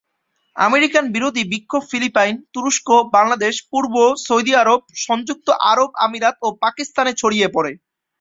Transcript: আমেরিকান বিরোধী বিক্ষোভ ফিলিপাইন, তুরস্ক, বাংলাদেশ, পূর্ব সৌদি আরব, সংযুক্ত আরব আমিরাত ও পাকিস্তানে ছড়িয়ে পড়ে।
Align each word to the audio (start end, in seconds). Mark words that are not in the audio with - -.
আমেরিকান 0.55 1.05
বিরোধী 1.15 1.43
বিক্ষোভ 1.51 1.83
ফিলিপাইন, 1.91 2.35
তুরস্ক, 2.53 2.87
বাংলাদেশ, 3.15 3.55
পূর্ব 3.71 3.93
সৌদি 4.25 4.53
আরব, 4.55 4.79
সংযুক্ত 5.05 5.47
আরব 5.71 5.89
আমিরাত 6.05 6.35
ও 6.41 6.57
পাকিস্তানে 6.63 7.11
ছড়িয়ে 7.17 7.47
পড়ে। 7.47 7.71